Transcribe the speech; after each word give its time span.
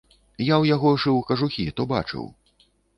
Я 0.43 0.55
ў 0.61 0.65
яго 0.75 0.95
шыў 1.05 1.21
кажухі, 1.29 1.69
то 1.79 1.91
бачыў. 1.95 2.23